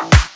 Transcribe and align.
out. 0.00 0.27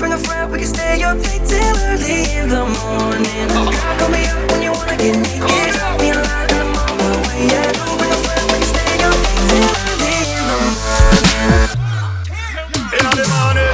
bring 0.00 0.12
a 0.14 0.18
friend, 0.18 0.50
we 0.50 0.58
can 0.58 0.66
stay 0.66 1.02
up 1.02 1.18
late 1.18 1.44
till 1.46 1.76
early 1.84 2.24
in 2.32 2.48
the 2.48 2.64
morning. 2.80 3.48
Girl, 3.52 3.70
call 3.98 4.08
me 4.08 4.24
up 4.26 4.50
when 4.50 4.62
you 4.62 4.72
wanna 4.72 4.96
get 4.96 5.14
naked. 5.14 5.74
Drop 5.76 6.00
me 6.00 6.10
a 6.10 6.14
line 6.14 6.48
in 6.50 6.58
the 6.58 6.64
mall, 6.72 7.20
where 7.24 7.38
you 7.38 7.52
at? 7.60 7.74
Bring 7.98 8.10
a 8.10 8.18
friend, 8.24 8.44
we 8.50 8.56
can 8.58 8.68
stay 8.72 8.92
up 9.04 9.14
late 9.24 9.44
till 9.50 9.70
early 9.84 10.16
in 10.38 10.44
the 10.48 10.56
morning. 10.72 11.20
In 12.98 13.04
the 13.18 13.26
morning. 13.28 13.69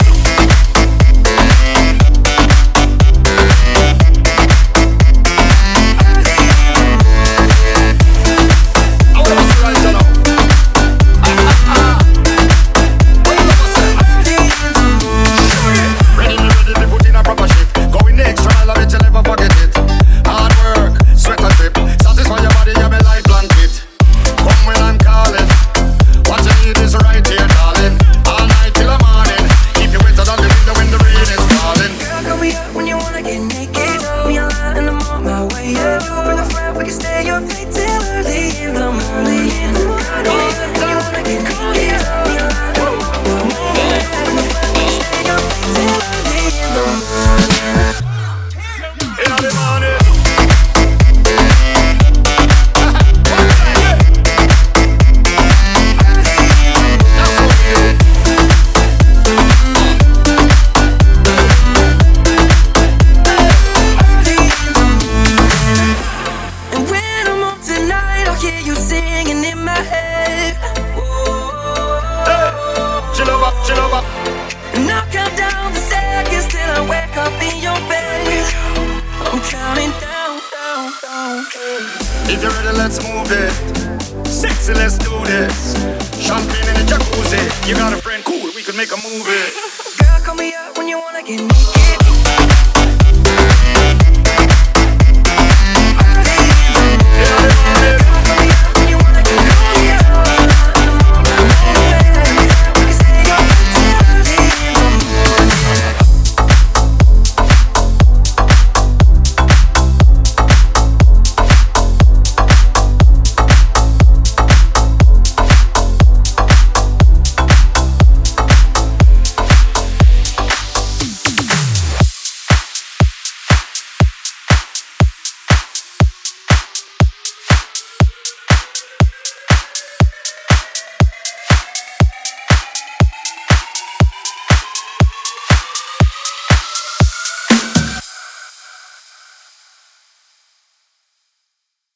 If 82.28 82.42
you're 82.42 82.50
ready, 82.50 82.76
let's 82.76 82.98
move 83.06 83.30
it. 83.30 84.26
Sexy, 84.26 84.74
let's 84.74 84.98
do 84.98 85.10
this. 85.24 85.74
Champagne 86.20 86.68
in 86.68 86.74
the 86.74 86.84
jacuzzi. 86.90 87.68
You 87.68 87.74
got 87.76 87.92
a 87.92 87.96
friend, 87.96 88.24
cool, 88.24 88.50
we 88.54 88.62
could 88.62 88.76
make 88.76 88.92
a 88.92 88.96
movie. 88.96 89.52
Girl, 89.98 90.20
call 90.24 90.34
me 90.34 90.52
up 90.54 90.76
when 90.76 90.88
you 90.88 90.98
wanna 90.98 91.22
get 91.22 91.40
naked. 91.40 91.95